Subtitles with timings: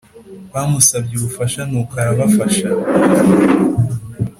[0.53, 2.67] bamusabye ubufasha nuko arbafasha